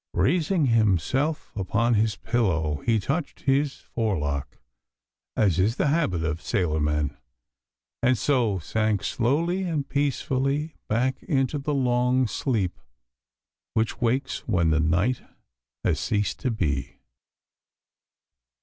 [0.15, 4.57] Raising himself upon his pillow he touched his forelock,
[5.37, 7.15] as is the habit of sailor men,
[8.01, 12.79] and so sank slowly and peacefully back into the long sleep
[13.75, 15.21] which wakes when the night
[15.83, 16.97] has ceased to be.